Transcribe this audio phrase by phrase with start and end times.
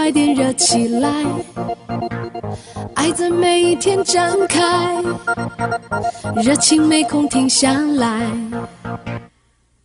[0.00, 1.10] 快点热起来，
[2.94, 4.58] 爱在每一天展开，
[6.42, 8.20] 热情没空停下来，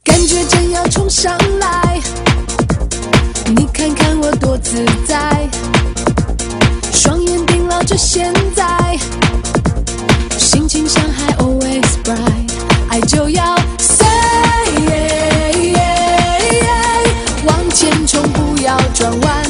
[0.06, 2.00] 感觉正要冲上来，
[3.58, 5.50] 你看看我多自在，
[6.94, 8.98] 双眼盯牢着现在，
[10.38, 12.52] 心情像海 always bright，
[12.88, 13.44] 爱就要
[13.80, 14.06] say。
[17.46, 19.45] 往前冲，不要转弯，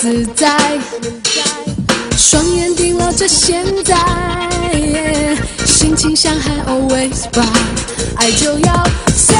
[0.00, 0.56] 自在，
[2.16, 3.96] 双眼盯牢着现在，
[5.66, 7.44] 心情像海 always bright，
[8.16, 9.34] 爱就要 say，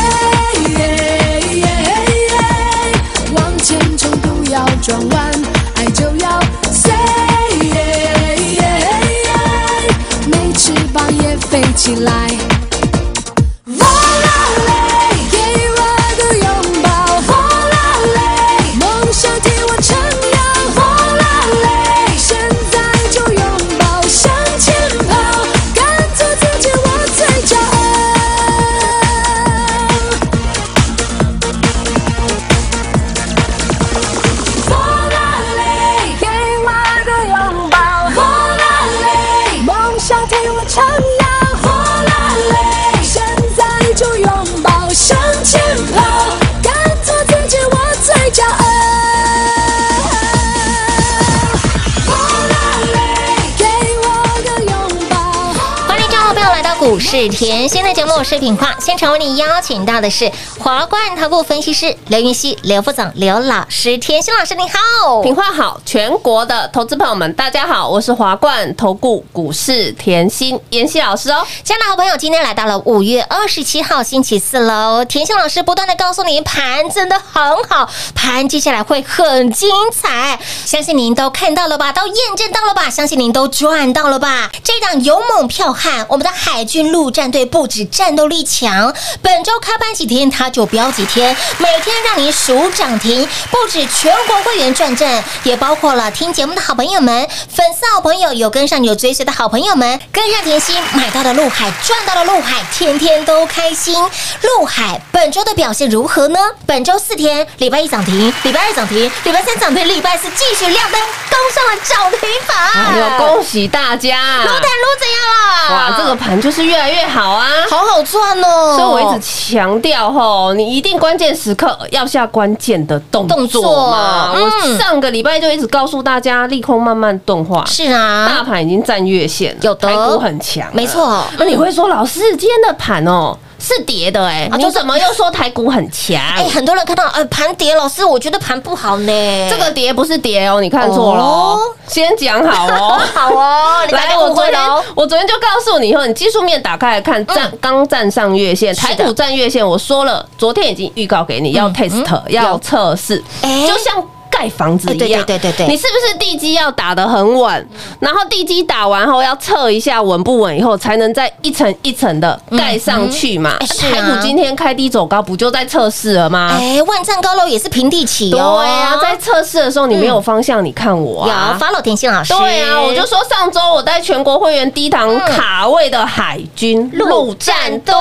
[57.10, 58.76] 是甜心的节目，我是品化。
[58.78, 60.30] 现场为你邀请到的是
[60.68, 63.96] 华冠投顾分析师刘云熙、刘副总、刘老师。
[63.96, 65.22] 甜心老师，你好。
[65.22, 71.42] 品话好，全国的投资朋友们，大家好，我是华冠投顾股市甜心妍希老师哦。
[71.64, 75.02] 亲爱的好朋友，今天来到了五月二十七号星期四喽。
[75.06, 84.50] 甜心老师不断的告诉您，盘真的很好，盘接下来会很精彩，相信您都看到了吧，都验证到了吧，相信您都赚到了吧。
[84.62, 103.94] 这档勇猛剽悍，我们的海军陆战队不止战斗力强，本周开盘几天它就就飙几天，每天让您数涨停，不止全国会员赚正，也包括了听节目的好朋友们、粉丝好朋友、有跟上有追随的好朋友们，跟上甜心买到了陆海，赚到了陆海，天天都开心。
[104.42, 106.40] 陆海本周的表现如何呢？
[106.66, 112.58] 本周四天，礼拜一涨停，礼拜二涨停，礼拜三涨停，礼拜四继续亮灯，攻上了涨停板。
[112.84, 114.38] 哎呦，恭喜大家！
[114.38, 115.76] 撸碳撸怎样了？
[115.76, 117.48] 哇，这个盘就是越来越好啊！
[117.70, 118.76] 好好赚哦。
[118.76, 124.32] 所以我一直强调吼，你一定关键时刻要下关键的动动作作嘛。
[124.34, 130.86] 嗯我上个礼拜就一直告诉大家，利空慢慢钝化，是啊大啊，盘已经站月线了，有的台股很强，没。
[130.86, 131.24] 错。
[131.38, 133.36] 那你会说，老师今天的盘哦
[133.68, 136.18] 是跌的哎，你啊就怎么又说台股很强？
[136.36, 139.48] 哎，很多人看到呃盘跌，老师我觉得盘不好呢。
[139.50, 141.60] 这个跌不是跌哦，你看错了哦哦。
[141.86, 142.98] 先讲好哦。
[143.14, 144.58] 好哦，你大来，我昨天。
[144.94, 155.20] 我昨天就告诉你以后，你技术面打开来看，站刚站上月线，台股站月线，我说了，昨天已经预告给你要嗯 test 要测试，哎就像盖房子一样。
[155.20, 157.68] 哎对对对对对你是不是地基要打得很稳？
[158.00, 163.56] 然后地基打完后要测一下稳不稳，以后才能再一层一层的盖上去嘛。
[163.58, 166.56] 台股今天开低走高，不就在测试了吗？
[166.58, 168.58] 哎，万丈高楼也是平地起对哦。
[168.58, 171.58] 啊，在测试的时候你没有方向，你看我有啊。
[171.60, 177.94] follow 甜心老师，对啊，我就说上周我带全国会员低档卡位的海军陆战队，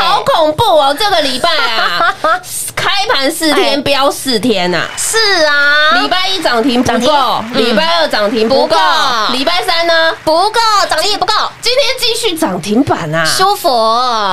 [0.00, 0.96] 好恐怖哦！
[0.98, 2.14] 这个礼拜啊，
[2.74, 4.86] 开盘四天飙四天呐。
[4.96, 5.16] 是
[5.46, 8.76] 啊，礼拜一涨停不够，嗯礼拜二涨停不够
[9.32, 10.12] 礼拜三呢？
[10.24, 13.24] 不够，涨停也不够，今天继续涨停板啊！
[13.24, 13.68] 舒服。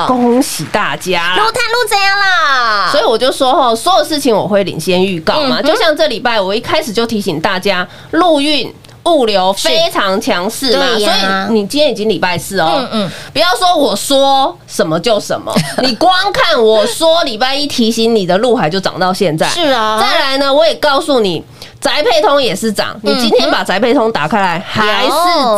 [0.08, 1.52] 恭喜大家路！
[1.52, 2.90] 探路怎样啦？
[2.92, 5.62] 所以我就说哈，所有事情我会领先预告嘛。
[5.62, 8.74] 就像这礼拜，我一开始就提醒大家，陆运。
[9.14, 13.12] 物流非常强势嘛，所以你今天已经礼拜四哦，嗯嗯。
[13.34, 20.00] 不要说我说什么就什么， 你光看我说礼拜一提醒你的陆海就涨到现在，是啊。
[20.00, 21.44] 再来呢，我也告诉你，
[21.80, 25.10] 宅配通也是涨，你今天把宅配通打开来还是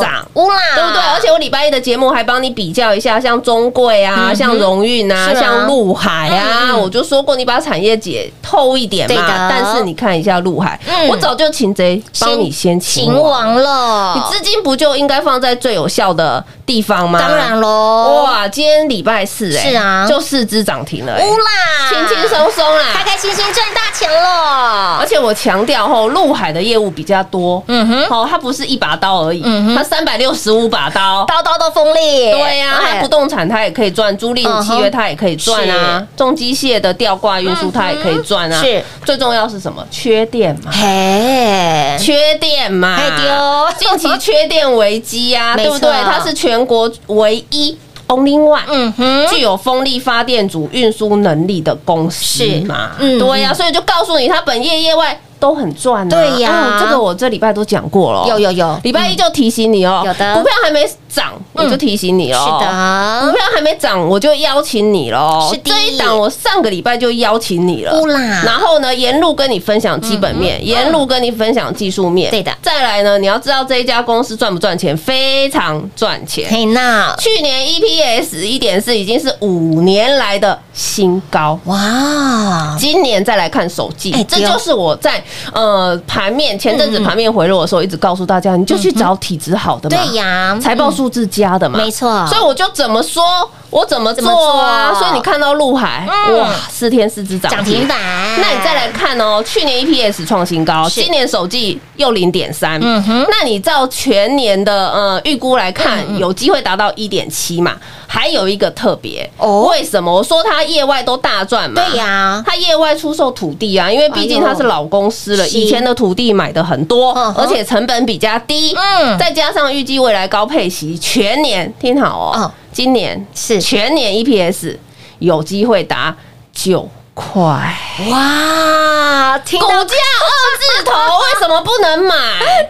[0.02, 1.02] 涨，乌啦，对不对？
[1.02, 5.34] 而且我礼拜一的节目还帮你比较一下，像中贵啊，嗯像荣运啊，啊。
[5.34, 6.80] 像陆海啊，嗯。
[6.80, 9.50] 我就说过，你把产业解透一点嘛。
[9.50, 17.20] 但是你看一下陆海嗯，我早就擒贼帮你先擒秦王，王了，你资金不就应该放在最有效的地方吗？
[17.20, 20.08] 当然喽，哇，今天礼拜四哎，是啊。
[20.08, 24.98] 就四只涨停了，哎乌啦，轻轻松松啦，开开心心赚大钱了。
[25.00, 25.10] 而。
[25.10, 31.26] 且我强调后，陆海的业务比较多，嗯哼，哦，它不是一把刀而已嗯哼，它三百六十五把刀。
[31.26, 32.96] 刀刀都锋利，对呀、哎。
[32.96, 38.62] 它不动产它也可以赚，租赁契约它也可以赚啊，重机械的吊挂运输它也可以赚啊。
[38.62, 39.86] 是，最重要是什么？
[39.90, 43.88] 缺电嘛，嘿，缺电嘛，哎丢。
[43.88, 45.92] 近期缺电危机啊， 没对不对？
[46.04, 47.78] 它是全国唯一
[48.08, 52.62] only one，嗯哼，具有风力发电组运输能力的公司是。
[52.62, 53.18] 嘛，嗯。
[53.20, 56.10] 对呀、所以就告诉你，它本业业外都很赚、啊。
[56.10, 62.38] 对呀嗯这个我这礼拜都讲过了，有有有礼拜一就提醒你哦，有的股票还没涨，我就提醒你哦。
[62.38, 65.50] 是的股，票还没涨，我就邀请你喽。
[65.52, 68.00] 是的这一档我上个礼拜就邀请你了。
[68.00, 72.30] 乌啦然后呢，沿路跟你分享基本面，沿路跟你分享技术面。
[72.30, 76.48] 对的再来呢，你要知道这一家公司赚不赚钱，非常赚钱。
[76.50, 81.60] 嘿那，去年 EPS 一点四已经是五年来的新高。
[81.66, 84.48] 哇，今年再来看手记哎，对哦。
[84.48, 85.22] 这就是我在
[85.52, 92.26] 呃盘面前阵子盘面回落的时候，一直告诉大家，你就去找体质好的嘛，对呀财报数字佳的嘛，没错。
[92.28, 93.22] 所以我就怎么说，
[93.70, 94.92] 我怎么怎么做啊？
[94.92, 96.40] 做所以你看到陆海，嗯。
[96.40, 97.98] 哇，四天四只涨涨停板，
[98.40, 103.26] 那你再来看哦，去年 EPS 创新高，今年首季又零点三，嗯哼。
[103.30, 107.76] 那你照全年的呃预估来看，有机会达到一点七嘛？
[108.08, 109.68] 还有一个特别哦。
[109.70, 110.10] 为什么？
[110.12, 111.82] 我说它业外都大赚嘛？
[111.84, 124.78] 对呀他业外出售土地啊，因为毕竟他是老公司了，哎以前的土地买的很多而且成本比较低，嗯再加上预计未来高配息，全年听好嗯哦，今年是全年 EPS
[125.20, 126.16] 有机会达
[126.54, 127.76] 九块。
[128.10, 132.16] 哇，听到股价二字头为什么不能买？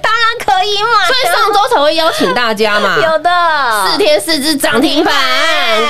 [0.02, 0.09] 当
[0.64, 2.96] 以嘛，所以上周才会邀请大家嘛。
[2.98, 3.30] 有的。
[3.88, 5.14] 四天四只涨停板，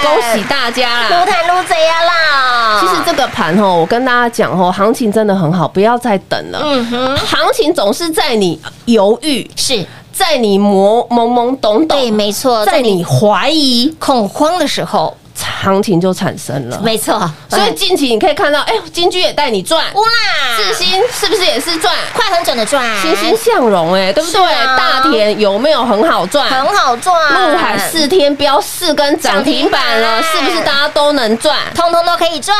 [0.02, 1.26] 恭喜大家撸啦！
[1.26, 6.60] 探撸贼呀啦，其实这个盘哦，我跟大家讲哦，行情真的很好，不要再等了。
[6.64, 7.18] 嗯哼。
[7.18, 9.86] 行情总是在你犹豫，是。
[10.12, 16.80] 在你懵懵懵懂懂对，懂，没错，在你怀疑，恐慌的时候，行情就产生了。
[16.82, 17.20] 没错，
[17.50, 21.94] 所以近期你可以看到，哎，金居也带你赚，哇啦，四星是不是也是赚？
[22.14, 24.42] 快很准的赚，欣欣向荣，哎，对不对？
[24.42, 26.50] 啊大田有没有很好赚？
[26.50, 31.58] 很好赚，陆海四天标四根涨停板了，是不是大家都能赚？
[31.76, 32.56] 通通都可以赚，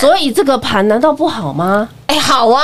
[0.00, 1.88] 所以这个盘难道不好吗？
[2.12, 2.62] 哎，好啊，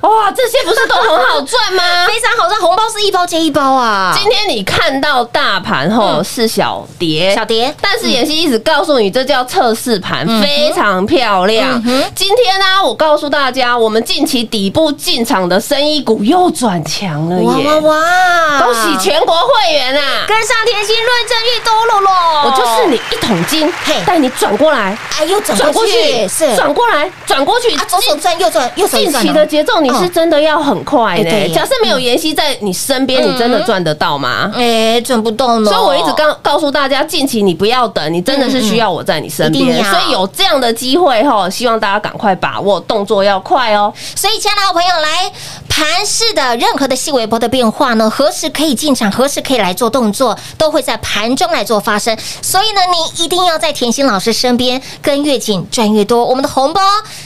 [0.00, 1.82] 哇，这些不是都很好赚吗？
[2.08, 11.78] 非常好赚，红包是一包接一包啊，今天你看到大盘后是小跌，小蝶但是妍希一直告诉你，这叫测试盘，嗯非常漂亮。
[11.84, 12.02] 嗯。
[12.14, 17.80] 今天呢，我告诉大家，我们近期底部进场的生意股又转强了哇哇耶！
[17.80, 20.24] 哇，恭喜全国会员啊！
[20.26, 22.10] 跟上甜心论证越多了咯，
[22.46, 26.56] 我就是你一桶金嘿，带你转过来，哎，又转转过过去，去，是。
[26.56, 27.74] 转过来，转过去。
[27.76, 31.52] 啊，左手转右转，右手近期的节奏你是真的要很快呢哎对。
[31.54, 34.50] 假设没有妍希在你身边，嗯你真的赚得到吗？
[34.54, 39.84] 哎，赚不动了，所以我一直告告诉大家，近期你不要等，你真的是需要我在你身边。
[39.84, 43.92] 所以有这样的机会哈，希望大家赶快把握，动作要快哦。
[44.14, 45.32] 所以，亲爱的好朋友，来
[45.68, 52.16] 盘市的任何的细微波的变化呢，何时可以进场，何时可以来做动作，都会在盘中来做发生。
[52.42, 56.24] 所以呢，你一定要在甜心老师身边，跟越紧赚越多。
[56.24, 56.80] 我们的红包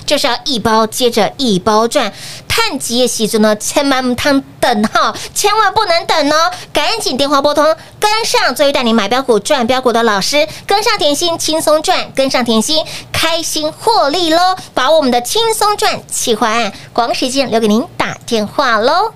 [0.04, 2.12] 就是要一包接着一包赚。
[2.46, 6.50] 太探几页习作呢，千万不汤等哈，千万不能等哦！
[6.74, 7.64] 赶紧电话拨通，
[7.98, 14.54] 跟上最会带你买标股赚标股的老师，跟上甜心轻松赚，跟上甜心开心获利喽！
[14.74, 19.14] 把我们的轻松赚企划案，广时间留给您打电话喽。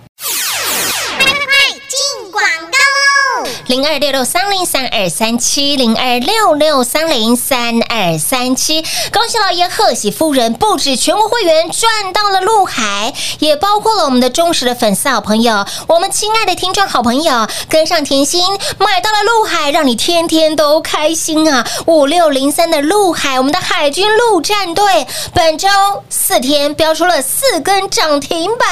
[3.66, 18.42] 零二六六三零三二三七零二六六三零三二三七，恭喜老爷贺喜夫人，不止全国会员赚到了陆海，也包括了我们的忠实的粉丝好朋友，我们亲爱的听众好朋友，跟上甜心
[18.76, 21.66] 买到了陆海，让你天天都开心啊！
[21.86, 25.68] 五六零三的陆海，我们的海军陆战队本周
[26.10, 28.68] 四天标出了四根涨停板，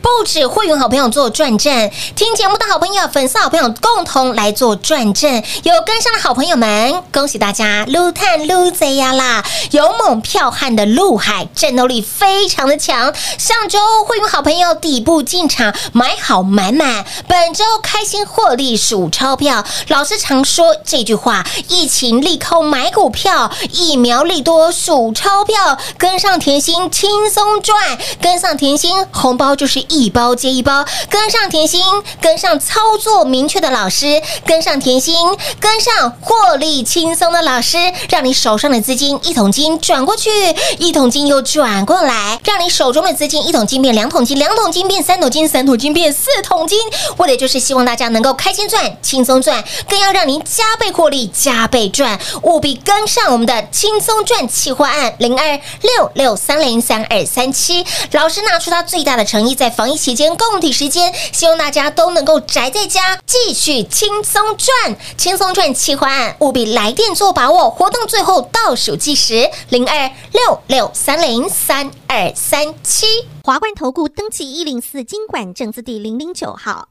[0.00, 4.21] 不止会员好朋友做转正，听节目的好朋友、粉丝好朋友共同。
[4.30, 5.30] 来做转正，
[5.62, 9.44] 有跟上的好朋友们，恭喜大家撸探撸贼呀啦！
[9.72, 19.64] 勇猛剽悍的陆海战斗力非常的强，上周会有好朋友底部进场买好买满，本周开心获利数钞票。
[19.88, 25.78] 老师常说这句话：疫情利空买股票，疫苗利多数钞票。
[25.96, 31.80] 跟上甜心轻松赚，跟上甜心红包就是一包接一包，跟上甜心，
[32.20, 34.11] 跟上操作明确的老师。
[34.46, 35.14] 跟上甜心，
[35.60, 37.76] 跟上获利轻松的老师，
[38.08, 40.30] 让你手上的资金一桶金转过去，
[40.78, 46.78] 一桶金又转过来，让你手中的资金一桶金变两桶金，两桶金变三桶金，三桶金变四桶金。
[47.18, 52.18] 为的就是希望大家能够开心赚、轻松赚，更要让您加倍获利、加倍赚。
[52.42, 63.82] 务必跟上我们的轻松赚企划案零二六六三零三二三七，老师拿出他最大的诚意，在防疫期间、共体时间，希望大家都能够宅在家，继续。
[64.02, 67.70] 轻松赚，轻松赚，企划案务必来电做把握。
[67.70, 73.06] 活动最后倒数计时：零二六六三零三二三七。
[73.44, 76.88] 华冠投顾登记一零四经管证字第零零九号。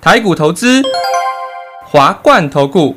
[0.00, 0.82] 台股投资，
[1.84, 2.96] 华冠投顾。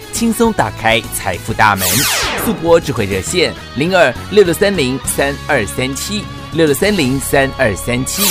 [0.21, 1.87] 轻松打开财富大门，
[2.45, 6.23] 速播智慧热线零二六六三零三二三七
[6.53, 8.21] 六六三零三二三七。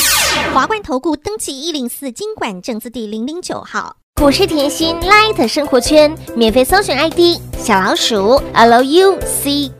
[0.55, 3.97] 华冠投顾登记一零四经管证字第零零九号。
[4.21, 9.73] 股市甜心 Light 生活圈免费搜寻 ID 小老鼠 Lucky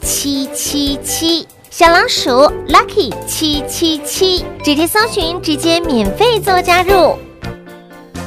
[0.00, 2.30] 七七七，小老鼠
[2.66, 7.18] Lucky 七七七，直接搜寻，直接免费做加入。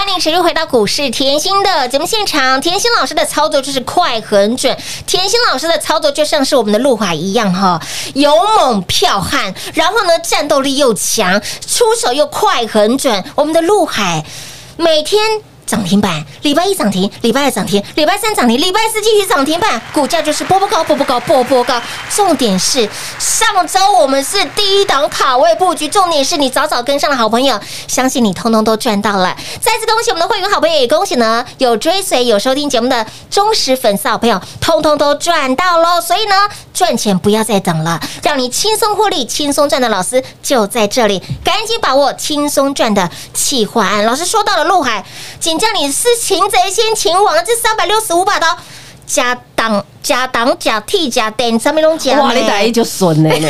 [0.00, 2.58] 欢迎持续回到股市甜心的节目现场。
[2.58, 4.74] 甜心老师的操作就是快很准，
[5.06, 7.78] 甜心老师的操作就像是我们的陆海一样哈，
[8.14, 13.22] 勇猛剽悍，然后呢战斗力又强，出手又快很准。
[13.34, 14.24] 我们的陆海
[14.78, 15.20] 每天。
[15.70, 21.80] 涨停板，礼拜一涨停，礼拜二涨停，礼拜三涨停，礼拜四继续涨停板，股价就是波波高，波波高，波波高。
[22.12, 22.88] 重点是
[23.20, 29.36] 上周我们是第一档卡位布局，重点是你早早跟上的好朋友，相信你通通都赚到了。
[29.60, 36.00] 再次恭喜我们的会员好朋友，也恭喜呢有追随、有收听节目的忠实粉丝好朋友，通通都赚到喽。
[36.00, 36.34] 所以呢，
[36.74, 44.04] 赚钱不要再等了，让你轻松获利、轻松赚的老师就在这里，赶紧把握轻松赚的企划案。
[44.04, 45.04] 老师说到了陆海，
[45.38, 48.56] 今叫你是擒贼先擒王这三百六十五把刀。
[49.06, 52.12] 加挡加档加替加等，上面拢加。
[52.20, 53.48] 哇，你打一就损了呢，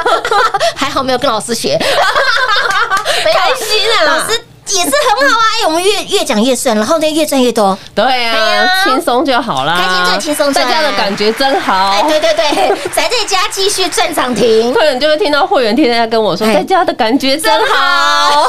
[0.76, 4.04] 还好没有跟老师学， 开心啊！
[4.04, 5.44] 老师也是很好啊。
[5.62, 7.76] 哎，我们越越讲越顺，然后呢越赚越多。
[7.94, 11.88] 对啊，轻松就好啦，开心赚轻松赚在家的感觉真好。
[11.88, 14.74] 哎，对对对， 宅在家继续赚涨停。
[14.74, 18.46] 客人就会听到会员天天在跟我说，哎在家的感觉真好。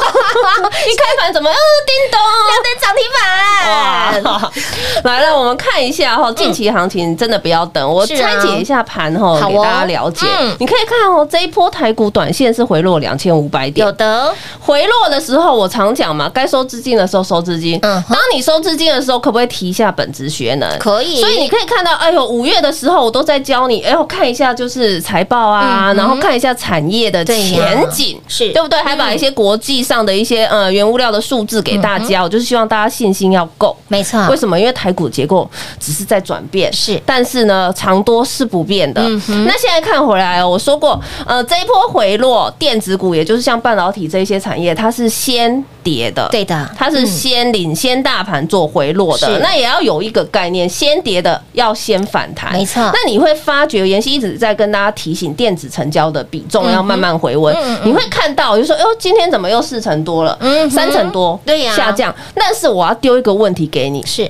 [0.86, 2.20] 一开盘怎么，呃，叮咚，
[3.04, 4.33] 你买。
[5.04, 10.26] 来了，我们看一下哈，近期行情真的不要等，我拆解一下盘哈，给大家了解。
[10.40, 10.56] 嗯。
[10.60, 13.86] 你可以看哦，这一波台股短线是回落两千五百点。
[13.86, 17.78] 有，的，回落的时候，我常讲嘛，该收资金的时候收资金。
[17.82, 20.78] 嗯当你收资金的时候，可不可以提一下本职学能？
[20.78, 21.20] 可以。
[21.20, 28.52] 所以你可以看到，哎呦，五月的时候我都在教你，哎呦，看一下就是财报啊，然后看一下产业的前景，是。
[28.52, 28.80] 对不对？
[28.82, 33.76] 还把一些国际上的一些呃原物料的数字给大家，我就是希望大家信心要够。
[33.88, 34.58] 没错为什么？
[34.58, 35.48] 因为台股结构
[35.78, 39.00] 只是在转变，是但是呢，长多是不变的。
[39.04, 46.68] 嗯那现在看回来哦，我说过，呃，这一波回落，电子股也就是像半导体这一些产业，它是先跌的，对的。
[46.76, 49.38] 它是先领先大盘做回落的。
[49.40, 52.82] 那也要有一个概念，先跌的要先反弹，没错。
[52.82, 57.54] 那你会发觉，妍希一直在跟大家提醒，电子成交的比重要慢慢回温。
[57.84, 60.36] 你会看到，就说，哟，今天怎么又四成多了？
[60.40, 61.74] 嗯三成多，对呀。
[61.76, 62.12] 下降。
[62.34, 64.28] 但是我要丢一个问题给你，是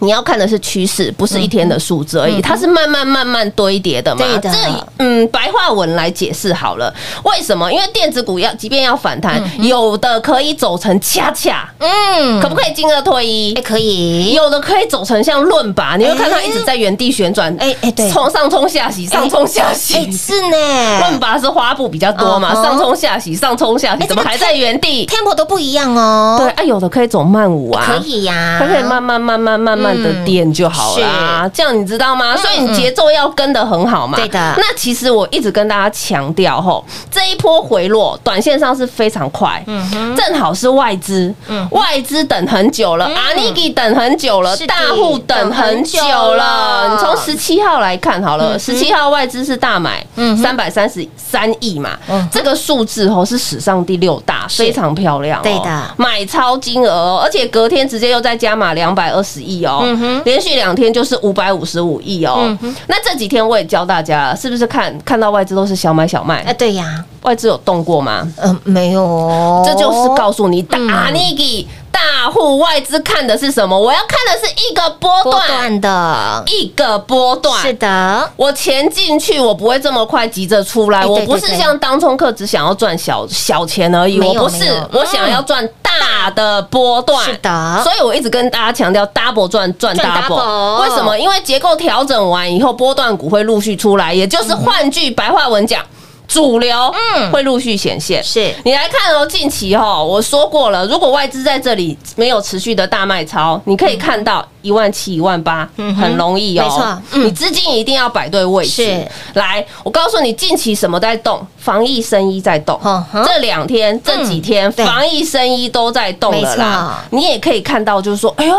[0.00, 4.24] 你要看的是趋势，不是一天的数字而已，它是慢慢慢慢堆叠的嘛。
[4.24, 4.58] 对的这
[4.98, 6.92] 嗯，白话文来解释好了，
[7.24, 7.70] 为什么？
[7.72, 13.62] 因为电子股要即便要反弹，有的可以走成恰恰，嗯可不可以进二退一哎，？
[13.62, 20.12] 可以，有的可以走成像论拔，你会看它一直在原地旋转，哎哎对冲上冲下洗，上冲下哎洗。
[20.12, 26.36] 是呢论拔是花布比较多嘛，上冲下洗，上冲下洗，怎么还在原地？，tempo 都不一样哦。
[26.38, 32.36] 对，啊，有的可以走慢舞啊，可以呀，它可以慢慢慢慢慢慢的垫就好啦，这样你知道吗？
[32.36, 34.16] 所以你节奏要跟的很好嘛。
[34.16, 34.54] 对的。
[34.56, 41.66] 那其实我一直跟大家强调吼，这一波回落，短线上是非常快，嗯正好是外资，嗯。
[41.70, 46.36] 外资等很久了，阿尼基等很久了大户等很久了。
[46.36, 46.88] 了。
[46.90, 55.42] 你从十七号来看好了，十七号外资是大买嗯三百三十三亿嘛嗯，这个数字吼是史上第六大，非常漂亮哦。
[55.42, 55.94] 对的。
[55.96, 62.36] 买超金额哦，而且隔天直接又再加码两百二十亿哦，嗯哼连续两天就是五百五十五亿哦。
[62.38, 66.42] 嗯哼那这几天我也教大家了，是不是看看到外资都是小买小卖？
[66.42, 68.26] 哎，对呀，外资有动过吗？
[68.42, 73.78] 嗯，没有哦，这就是告诉你，嗯大尼基大户外资看的是什么？
[73.78, 81.06] 我要看的是一个波波段，的，一个波段是的，我钱进去，我不会这么快急着出来。
[81.06, 85.66] 我不是像当冲客只想要赚小小钱而已，我不是，我想要赚
[86.00, 87.24] 大的波段。
[87.24, 91.18] 是的所以我一直跟大家强调，double 赚赚 double 为什么？
[91.18, 95.82] 因为结构调整完以后，波段股会陆续出来，也就是换句白话文讲。
[96.28, 106.64] 主流嗯会陆续显现，是你来看哦，近期哦，我说过了，如果外资在这里没有持续的大卖超，你可以看到一万七、一万八，嗯很容易哦。
[106.64, 108.84] 没错嗯你资金一定要摆对位置。
[108.84, 111.46] 是，来，我告诉你，近期什么在动？
[111.58, 112.80] 防疫生意在动。
[113.26, 117.18] 这两天、这几天，对防疫生意都在动了啦没。
[117.18, 118.56] 你也可以看到，就是说，哎呦。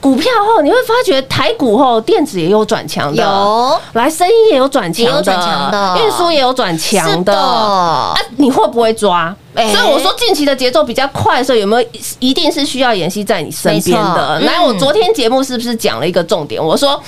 [0.00, 3.80] 股票后，你会发觉台股后电子也有转强的，有。
[3.94, 5.22] 来生意也有转强
[5.70, 7.36] 的，运输也有转强的。
[7.36, 9.34] 啊，你会不会抓？
[9.54, 9.72] 哎。
[9.72, 14.40] 所以我说近期的节奏比较快的时候，有没有一定是需要妍希在你身边的？
[14.40, 16.62] 来，我昨天节目是不是讲了一个重点？
[16.62, 17.02] 我说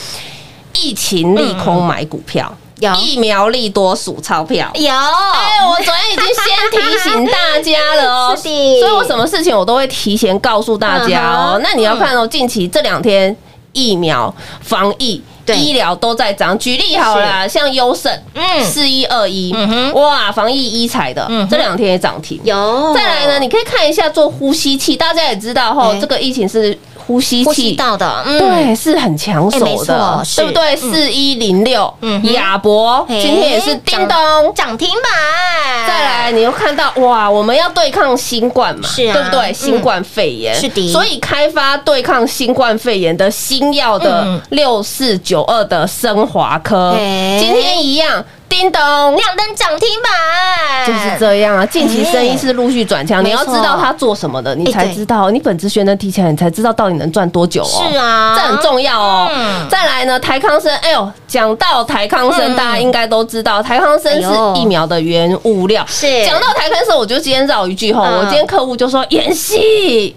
[0.75, 2.95] 疫情利空买股票，有。
[2.95, 4.71] 疫苗利多数钞票。
[4.75, 8.81] 有，哎，我昨天已经先提醒大家了哦， 是的。
[8.81, 11.55] 所以我什么事情我都会提前告诉大家嗯哼。
[11.55, 13.37] 哦那你要看哦，近期这两天
[13.73, 15.23] 疫苗、防疫。
[15.45, 15.57] 对。
[15.57, 18.63] 医疗都在涨，举例好了，像优胜，嗯。
[18.63, 22.39] 四一二一嗯哼，哇，防疫医材的嗯哼，这两天也涨停。
[22.45, 27.75] 有，再来呢，你可以看一下做呼吸器，大家也知道哈哎，这个疫情是呼吸呼吸器。
[27.75, 30.77] 道的，嗯，对，是很抢哎没手的错，是对不对？
[30.77, 32.21] 四一零六嗯。
[32.23, 34.17] 哼，亚博哎今天也是叮咚
[34.55, 39.15] 涨停板，再来，你又看到哇，我们要对抗新冠嘛，是啊。
[39.15, 39.51] 对不对？
[39.51, 39.55] 嗯。
[39.55, 40.55] 新冠肺炎。
[40.55, 40.93] 是的。
[40.93, 44.41] 所以开发对抗新冠肺炎的新药的嗯。
[44.51, 48.81] 六四九二的升华科，哎今天一样，叮咚。
[48.81, 57.85] 亮灯涨停板，就是这样啊，近期生意是陆续转强，你要知道他做什么的，你才知道，你本职学能提起来，你才知道到底能赚多久哦。
[57.91, 59.31] 是啊，这很重要哦。
[59.35, 64.29] 嗯再来呢，台康生，哎呦，讲到台康生，嗯大家应该都知道，台康生是
[64.61, 65.85] 疫苗的原物料。
[65.87, 70.17] 是讲到台康生，我就今天绕一句后，嗯我今天客户就说：“妍希，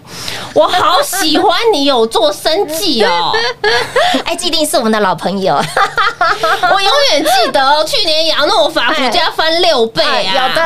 [0.54, 3.32] 我好喜欢你有做生计哦。
[4.24, 5.54] 哎，既定是我们的老朋友，
[6.72, 10.62] 我永远记得哦，去 年亚诺法股价翻六倍啊，有的，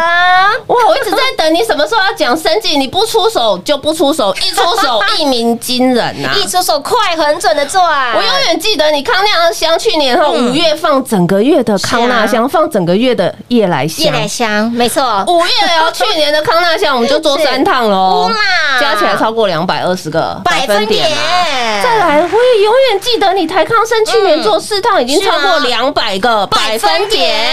[0.66, 0.77] 哇！
[0.88, 10.47] 我一直在等你什么时候要讲生计，你不出手就不出手，一出手一鸣惊人呐、 一出手快很准的赚，我永远记得你康纳香去年后嗯。
[10.47, 14.05] 五月放整个月的康纳香，放整个月的夜来香。
[14.07, 14.11] 夜。
[14.12, 18.31] 来香，没错，五月哦，去年的康纳香我们就做三趟喽
[18.81, 21.11] 加起来超过两百二十个百分点。
[21.11, 21.83] 啊。
[21.83, 27.46] 再来，我也永远记得你台康生去年做四趟，已经超过两百个百分点。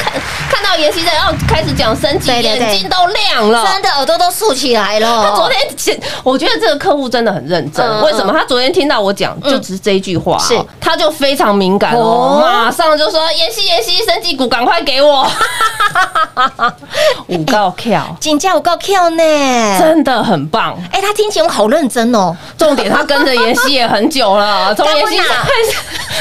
[0.00, 3.66] 看看到妍希在要开始讲升级，眼睛都亮了。
[3.66, 5.24] 真的耳朵都竖起来了。
[5.24, 7.84] 他昨天其，我觉得这个客户真的很认真。
[7.84, 8.32] 嗯为什么？
[8.32, 10.38] 他昨天听到我讲，就只是这一句话
[10.80, 15.30] 他就非常敏感哦哦，马上就说：“妍希，妍希，升级股赶快给我！”
[17.30, 20.76] 五告跳， 金价五够 Q 呢，真的很棒。
[20.92, 22.36] 哎，他听起来好认真哦。
[22.58, 25.34] 重点，他跟着妍希也很久了， 从妍希干嘛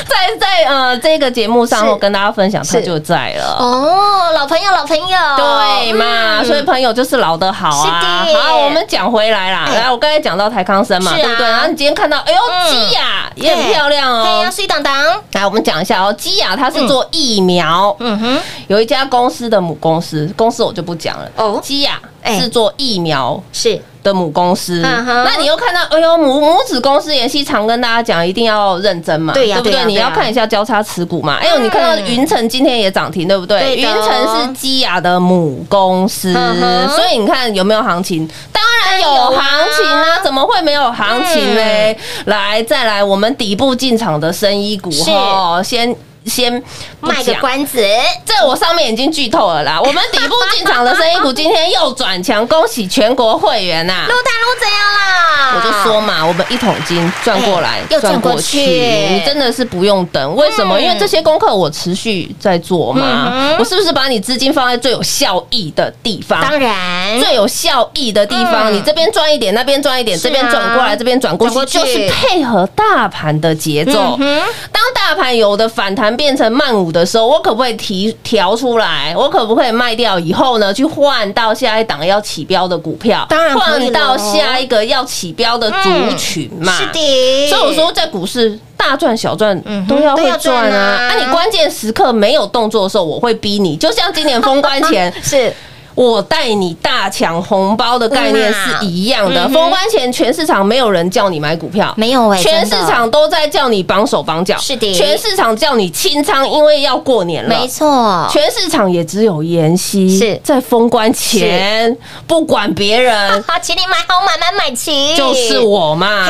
[0.08, 3.58] 在 在呃这个节目上跟大家分享，他就在了。
[3.60, 6.45] 哦，老朋友，老朋友，对嘛，嗯。
[6.45, 8.24] 所以朋友就是老的好啊。
[8.26, 8.39] 是的。
[8.39, 9.82] 好，我们讲回来啦，哎。
[9.82, 11.15] 来，我刚才讲到台康生嘛，啊。
[11.15, 11.48] 对不对？
[11.48, 14.24] 然后你今天看到，哎呦，嗯基雅也很漂亮哦。
[14.24, 14.52] 对呀，。
[14.52, 14.93] 水当当，
[15.34, 21.32] 来，我们讲一下哦，基雅它是做疫苗，嗯哼，有一家公司的母公司，公司我就不讲了。
[21.38, 29.86] 哦基雅哎是做疫苗是的母公司，那你又看到，哎呦，母母子公司，妍希常跟大家讲，一定要认真嘛，对呀不对？
[29.86, 31.38] 你要看一下交叉持股嘛。
[31.42, 33.76] 哎呦，你看到嗯云城今天也涨停，对不对？
[33.76, 38.30] 云城是基雅的母公司，所以你看有没有行情？
[38.54, 39.44] 当然有行
[39.78, 41.96] 情啊，怎么会没有行情呢？
[42.26, 45.94] 来，再来，我们底部进场的生医股是哈，先
[46.30, 46.63] 先
[47.02, 47.84] 卖个关子，
[48.24, 49.80] 这我上面已经剧透了啦。
[49.84, 55.56] 我们底部进场的生意股今天又转强，恭喜全国会员呐、陆大陆怎样啦？
[55.56, 60.36] 我就说嘛，我们一桶金赚过来哎，又赚过去你真的是不用等。
[60.36, 60.78] 为什么？
[60.78, 63.58] 嗯因为这些功课我持续在做嘛嗯。
[63.58, 66.39] 我是不是把你资金放在最有效益的地方？
[66.42, 74.15] 当然最有效益的地方，嗯你这边赚一点，那边赚一点，啊这边转过来，这边转过去，就是配合大盘的节奏。
[74.20, 79.15] 嗯当大盘有的反弹变成慢五的时候，我可不可以提调出来？
[79.15, 83.25] 我可不可以卖掉以后呢，去换到下一档要起标的股票？
[83.58, 86.73] 换到下一个要起标的族群嘛。
[86.77, 91.08] 是的，所以我说，在股市大赚小赚都要会赚赚啊啊！
[91.08, 93.77] 啊，你关键时刻没有动作的时候，我会逼你。
[93.77, 95.53] 就像今年封关前， 是
[96.00, 99.50] 我带你大抢红包的概念是一样的。
[99.50, 104.94] 封关前，全市场没有人叫你买股票，没有哎，全市场都在叫你绑手绑脚，是的。
[104.94, 107.50] 全市场叫你清仓，因为要过年了。
[107.50, 110.40] 没错，全市场也只有妍希是。
[110.42, 111.94] 在封关前
[112.26, 116.26] 不管别人，好， 请你买好买买买齐，就是我嘛。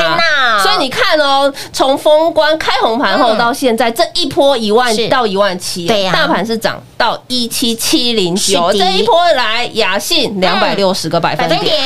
[0.64, 11.76] 所以你看哦，从封关开红盘后嗯到现在，这一波一万到一万七，对呀大盘是涨到一七七零九，这一波来雅信两百六十个百分点。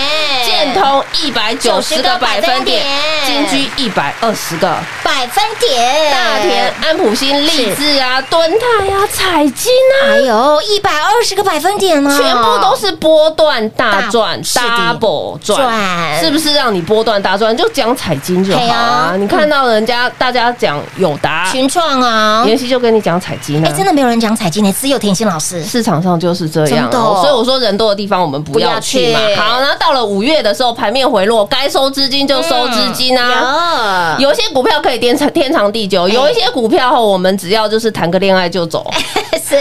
[0.45, 17.57] 建通一百九十个百分点90个百分，金居一百二十个，百分点，大田、安普新、立志啊、敦泰啊、彩金啊，还有一百二十个百分点呢，全部都是波段大赚，double 赚，是不是让你波段大赚？
[17.57, 18.77] 就讲彩金就好啊
[19.13, 19.17] 啊！
[19.17, 23.85] 你看到人家大家讲友达，群创啊，妍希就跟你讲彩金哎，啊真。
[23.85, 25.63] 的没有人讲彩金呢，只有甜心老师。
[25.63, 29.21] 市场上就是这样所以我说人多的地方我们不要去嘛。
[29.37, 34.17] 好，然后到了五月的时候，盘面回落，该收资金就收资金啊。
[34.19, 38.85] 有有一些股票可以天长天长地久，有一些股票后我们只要就是谈个恋爱就走，
[39.39, 39.57] 是，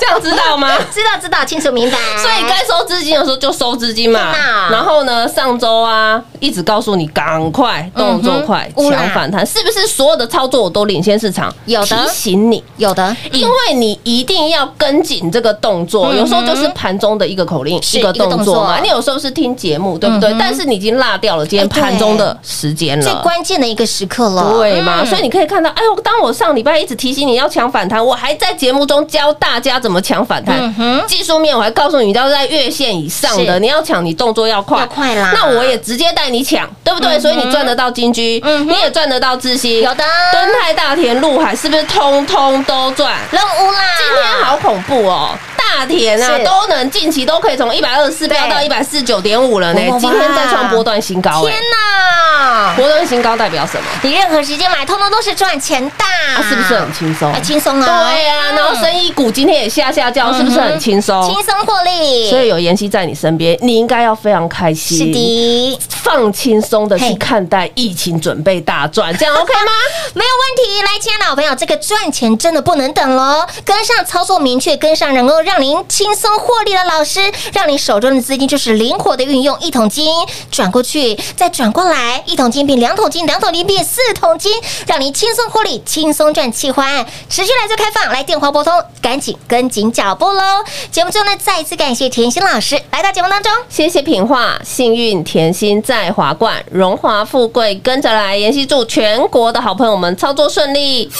[0.00, 0.76] 这样知道吗？
[0.92, 1.96] 知道知道，清楚明白。
[2.20, 4.32] 所以该收资金的时候就收资金嘛。
[4.70, 11.52] 然后呢，上周啊，一直告诉你赶快动作快抢反弹，是不是所有的操作我都领先市场？
[11.66, 12.62] 有的提醒你。
[12.76, 18.80] 有的，因为你一定要跟紧这个动作，有时候就是盘中的一个口令，一个动作作嘛。
[18.80, 20.34] 你有时候是听节目，对不对？
[20.38, 23.12] 但是你已经落掉了今天盘中的时间了最。
[23.22, 25.02] 关键的一个时刻了，对嘛？
[25.02, 30.56] 嗯所以你可以看到，哎呦，当我上礼拜一直提醒你要抢反弹，我还在节目中教大家怎么抢反弹。
[30.78, 37.16] 嗯技术面我还告诉你，要在月线以上的，你要抢，你动作要快，要快啦那我也直接带你抢，对不对？
[37.16, 43.14] 嗯所以你赚得到金居，嗯你也赚得到智新，有的敦泰、大田、陆海，是不是通通都赚？
[43.30, 45.30] 任务啦，今天好恐怖哦！
[45.76, 51.60] 大田啊都能近期都可以从一百二十四飙到一百四十九点五了呢今天再创波段新高哎天！
[51.70, 52.74] 哪！
[52.76, 53.84] 波段新高代表什么？
[54.02, 56.04] 你任何时间买，通通都是赚钱的，
[56.36, 57.42] 啊，是不是很轻松很？
[57.42, 57.86] 轻松啊？
[57.86, 61.22] 对呀，然后生意股今天也下下叫，是不是很轻松？
[61.28, 69.72] 轻松获利，所以有妍希在你身边，你应该要非常开心，是的，放轻松的去看待疫情，准备大赚，这样 OK 吗？
[70.14, 70.82] 没有问题。
[70.82, 77.20] 来，亲爱的好朋友，这个赚钱真的不能等喽，跟上操作明确，跟上能够让您轻松获利的老师，
[77.52, 80.10] 让您手中的资金就是灵活的运用，一桶金
[80.50, 84.52] 转过去，再转过来，一桶金变两桶金，两桶金变四桶金，
[84.86, 87.04] 让您轻松获利，轻松赚气欢。
[87.28, 90.42] 持续来做开放，来电话拨通，赶紧跟紧脚步喽。
[90.90, 93.52] 节目中呢，再一次感谢甜心老师来到节目当中。
[93.68, 98.38] 谢谢品画，幸运甜心在华冠，荣华富贵跟着来。
[98.38, 101.10] 妍希祝全国的好朋友们操作顺利。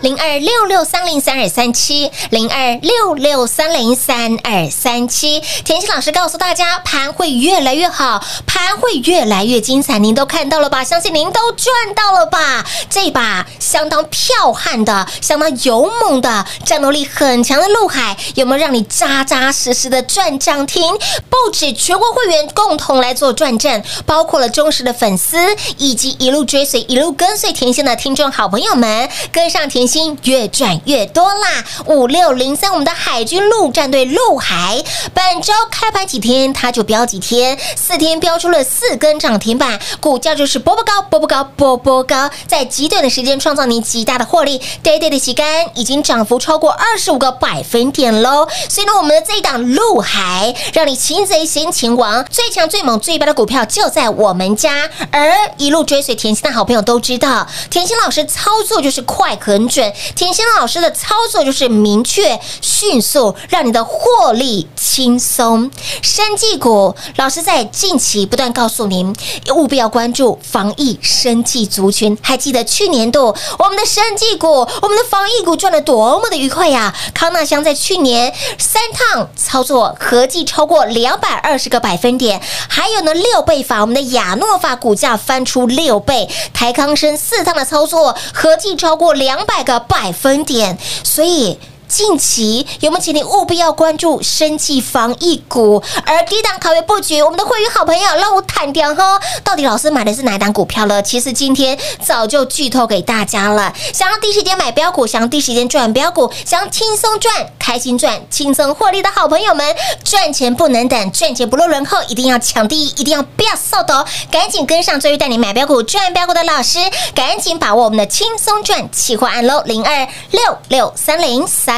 [0.00, 5.42] 零二六六三零三二三七，零二六六三零三二三七。
[5.64, 10.84] 田心老师告诉大家，盘会越来越好，盘会越来越精彩，您都看到了吧？
[10.84, 12.64] 相信您都赚到了吧？
[12.88, 20.80] 这把相当剽悍的、相当勇猛的、战斗力很强的陆海，有没有让你扎扎实实的赚涨停？
[21.28, 25.36] 不止全国会员共同来做转正，包括了忠实的粉丝
[25.76, 31.64] 以及一路追随、一路跟随甜心的听众好朋友们，跟上甜心越赚越多啦！
[31.86, 48.46] 五六零三，我们的海军陆战队陆海，本周开盘几天它就飙几天，四天飙出了四根涨停板，股价就是波波高、波波高、波波高，在极短的时间创造你极大的获利，day day 的旗杆已经涨幅超过二十五个百分点喽。
[48.68, 54.88] 所以呢，我们的这一档陆海，让你擒贼先擒王，最强、最猛、最棒的股票就在我们家。
[55.10, 59.77] 而一路追随甜心的好朋友都知道，甜心老师操作就是快很准，
[60.14, 65.70] 甜心老师的操作就是明确、迅速，让你的获利轻松。
[66.02, 69.14] 生技股，老师在近期不断告诉您，
[69.54, 72.16] 务必要关注防疫生技族群。
[72.22, 76.94] 还记得去年度我们的生技股、我们的防疫股赚的多么的愉快呀！
[77.14, 91.58] 康纳香在去年三趟操作合计超过两百二十个百分点，还有呢六倍法，我们的亚诺法股价翻出六倍，台康生四趟的操作合计超过两百个百分点，所以。
[91.88, 95.82] 近期有没有请你务必要关注生技防疫股？
[96.04, 101.02] 而低档考虑布局，我们的会员好朋友让我坦掉哈，到底老师买的是哪一档股票了？
[101.02, 103.72] 其实今天早就剧透给大家了。
[103.92, 109.74] 想要第一时间买标股，想要第一时间赚标股，想要轻松赚、开心赚、轻松获利的好朋友们，
[110.04, 116.78] 赚钱不能等，赚钱不落人后，一定要抢第一，一定要不要扫抖，赶紧跟上最会带你买标股、赚标股的老师，
[117.14, 121.77] 赶紧把握我们的轻松赚企划案喽，零二六六三零三